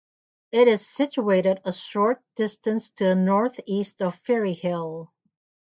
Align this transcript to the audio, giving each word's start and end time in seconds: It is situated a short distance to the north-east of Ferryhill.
It 0.51 0.67
is 0.67 0.87
situated 0.89 1.61
a 1.63 1.71
short 1.71 2.23
distance 2.35 2.89
to 2.95 3.03
the 3.03 3.13
north-east 3.13 4.01
of 4.01 4.15
Ferryhill. 4.23 5.09